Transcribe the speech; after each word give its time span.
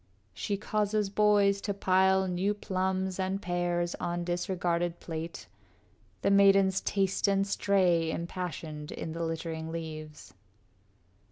She 0.33 0.57
causes 0.57 1.11
boys 1.11 1.61
to 1.61 1.75
pile 1.75 2.27
new 2.27 2.55
plums 2.55 3.19
and 3.19 3.39
pears 3.39 3.93
On 3.99 4.23
disregarded 4.23 4.99
plate. 4.99 5.45
The 6.23 6.31
maidens 6.31 6.81
taste 6.81 7.27
And 7.27 7.45
stray 7.45 8.09
impassioned 8.09 8.91
in 8.91 9.11
the 9.11 9.23
littering 9.23 9.71
leaves. 9.71 10.33